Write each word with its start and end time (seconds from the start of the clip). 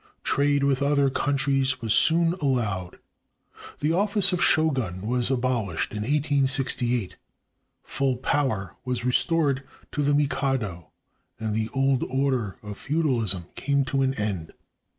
Trade 0.23 0.63
with 0.63 0.81
other 0.81 1.11
countries 1.11 1.79
was 1.79 1.93
soon 1.93 2.33
allowed. 2.41 2.97
The 3.81 3.93
office 3.93 4.33
of 4.33 4.43
shogun 4.43 5.05
was 5.05 5.29
abohshed 5.29 5.91
in 5.91 5.97
1868, 6.01 7.17
full 7.83 8.17
power 8.17 8.75
was 8.83 9.05
restored 9.05 9.61
to 9.91 10.01
the 10.01 10.15
mikado, 10.15 10.89
and 11.39 11.53
the 11.53 11.69
old 11.75 12.03
order 12.09 12.57
of 12.63 12.79
feudalism 12.79 13.43
came 13.53 13.85
to 13.85 14.01
an 14.01 14.15
end. 14.15 14.53